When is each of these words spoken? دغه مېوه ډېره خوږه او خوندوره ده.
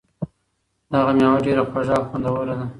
دغه 0.93 1.11
مېوه 1.17 1.37
ډېره 1.45 1.63
خوږه 1.69 1.93
او 1.97 2.03
خوندوره 2.09 2.53
ده. 2.59 2.65